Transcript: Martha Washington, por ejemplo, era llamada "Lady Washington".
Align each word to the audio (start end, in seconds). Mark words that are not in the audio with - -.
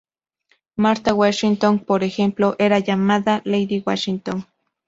Martha 0.77 1.13
Washington, 1.13 1.77
por 1.77 2.03
ejemplo, 2.03 2.55
era 2.57 2.79
llamada 2.79 3.43
"Lady 3.45 3.83
Washington". 3.85 4.47